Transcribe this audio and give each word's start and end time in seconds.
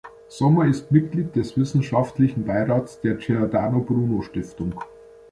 Sommer 0.29 0.65
ist 0.65 0.91
Mitglied 0.91 1.35
des 1.35 1.55
wissenschaftlichen 1.55 2.43
Beirats 2.45 2.99
der 3.01 3.13
Giordano-Bruno-Stiftung. 3.17 4.73